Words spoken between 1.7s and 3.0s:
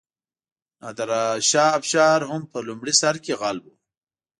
افشار هم په لومړي